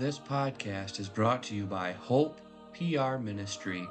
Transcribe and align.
This 0.00 0.18
podcast 0.18 0.98
is 0.98 1.10
brought 1.10 1.42
to 1.42 1.54
you 1.54 1.66
by 1.66 1.92
Hope 1.92 2.40
PR 2.72 3.18
Ministry. 3.18 3.86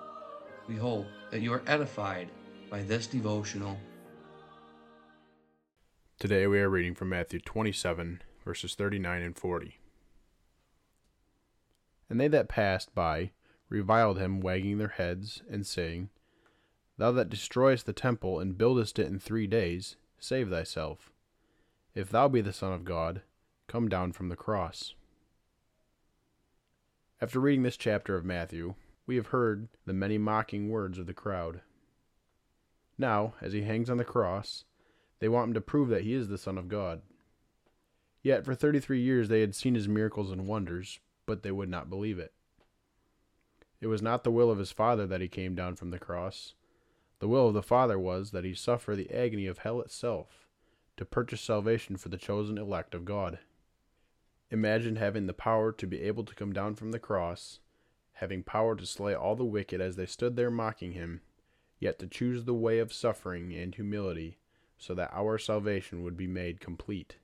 We 0.67 0.75
hope 0.75 1.05
that 1.29 1.41
you 1.41 1.53
are 1.53 1.61
edified 1.67 2.31
by 2.67 2.81
this 2.81 3.05
devotional. 3.05 3.77
Today 6.17 6.47
we 6.47 6.59
are 6.61 6.67
reading 6.67 6.95
from 6.95 7.09
Matthew 7.09 7.39
27, 7.39 8.23
verses 8.43 8.73
39 8.73 9.21
and 9.21 9.37
40. 9.37 9.77
And 12.09 12.19
they 12.19 12.27
that 12.27 12.49
passed 12.49 12.95
by 12.95 13.29
reviled 13.69 14.17
him, 14.17 14.41
wagging 14.41 14.79
their 14.79 14.87
heads, 14.87 15.43
and 15.47 15.63
saying, 15.63 16.09
Thou 16.97 17.11
that 17.11 17.29
destroyest 17.29 17.85
the 17.85 17.93
temple 17.93 18.39
and 18.39 18.57
buildest 18.57 18.97
it 18.97 19.05
in 19.05 19.19
three 19.19 19.45
days, 19.45 19.95
save 20.17 20.49
thyself. 20.49 21.11
If 21.93 22.09
thou 22.09 22.27
be 22.27 22.41
the 22.41 22.51
Son 22.51 22.73
of 22.73 22.83
God, 22.83 23.21
come 23.67 23.87
down 23.87 24.11
from 24.11 24.29
the 24.29 24.35
cross. 24.35 24.95
After 27.21 27.41
reading 27.41 27.63
this 27.63 27.75
chapter 27.75 28.15
of 28.15 28.23
Matthew, 28.23 28.75
we 29.05 29.17
have 29.17 29.27
heard 29.27 29.67
the 29.85 29.91
many 29.91 30.17
mocking 30.17 30.69
words 30.69 30.97
of 30.97 31.05
the 31.05 31.13
crowd. 31.13 31.59
Now, 32.97 33.33
as 33.41 33.51
he 33.51 33.63
hangs 33.63 33.89
on 33.89 33.97
the 33.97 34.05
cross, 34.05 34.63
they 35.19 35.27
want 35.27 35.49
him 35.49 35.53
to 35.55 35.61
prove 35.61 35.89
that 35.89 36.03
he 36.03 36.13
is 36.13 36.29
the 36.29 36.37
Son 36.37 36.57
of 36.57 36.69
God. 36.69 37.01
Yet 38.23 38.45
for 38.45 38.55
thirty 38.55 38.79
three 38.79 39.01
years 39.01 39.27
they 39.27 39.41
had 39.41 39.53
seen 39.53 39.75
his 39.75 39.87
miracles 39.87 40.31
and 40.31 40.47
wonders, 40.47 40.99
but 41.25 41.43
they 41.43 41.51
would 41.51 41.67
not 41.67 41.89
believe 41.89 42.19
it. 42.19 42.31
It 43.81 43.87
was 43.87 44.01
not 44.01 44.23
the 44.23 44.31
will 44.31 44.49
of 44.49 44.57
his 44.57 44.71
Father 44.71 45.05
that 45.07 45.21
he 45.21 45.27
came 45.27 45.55
down 45.55 45.75
from 45.75 45.91
the 45.91 45.99
cross. 45.99 46.53
The 47.19 47.27
will 47.27 47.49
of 47.49 47.53
the 47.53 47.61
Father 47.61 47.99
was 47.99 48.31
that 48.31 48.45
he 48.45 48.53
suffer 48.53 48.95
the 48.95 49.11
agony 49.11 49.45
of 49.45 49.57
hell 49.59 49.81
itself, 49.81 50.47
to 50.95 51.03
purchase 51.03 51.41
salvation 51.41 51.97
for 51.97 52.07
the 52.07 52.17
chosen 52.17 52.57
elect 52.57 52.95
of 52.95 53.03
God. 53.03 53.39
Imagine 54.51 54.95
having 54.95 55.27
the 55.27 55.33
power 55.33 55.71
to 55.71 55.85
be 55.85 56.01
able 56.01 56.23
to 56.23 56.35
come 56.35 56.53
down 56.53 56.75
from 56.75 56.91
the 56.91 56.99
cross, 56.99 57.59
having 58.13 58.41
power 58.43 58.75
to 58.75 58.85
slay 58.85 59.13
all 59.13 59.35
the 59.35 59.45
wicked 59.45 59.79
as 59.79 59.95
they 59.95 60.05
stood 60.05 60.35
there 60.35 60.49
mocking 60.49 60.93
him, 60.93 61.21
yet 61.79 61.99
to 61.99 62.07
choose 62.07 62.45
the 62.45 62.53
way 62.53 62.79
of 62.79 62.91
suffering 62.91 63.53
and 63.53 63.75
humility 63.75 64.37
so 64.77 64.95
that 64.95 65.11
our 65.13 65.37
salvation 65.37 66.03
would 66.03 66.17
be 66.17 66.27
made 66.27 66.59
complete. 66.59 67.17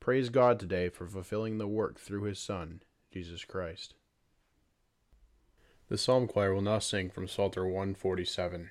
Praise 0.00 0.28
God 0.28 0.58
today 0.58 0.88
for 0.88 1.06
fulfilling 1.06 1.58
the 1.58 1.66
work 1.66 1.98
through 1.98 2.22
his 2.22 2.38
Son, 2.38 2.80
Jesus 3.12 3.44
Christ. 3.44 3.94
The 5.88 5.98
psalm 5.98 6.26
choir 6.26 6.54
will 6.54 6.62
now 6.62 6.78
sing 6.78 7.10
from 7.10 7.28
Psalter 7.28 7.64
147. 7.66 8.70